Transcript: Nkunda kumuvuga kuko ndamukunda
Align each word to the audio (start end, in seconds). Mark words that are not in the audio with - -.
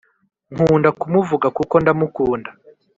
Nkunda 0.53 0.89
kumuvuga 0.99 1.47
kuko 1.57 1.75
ndamukunda 1.83 2.49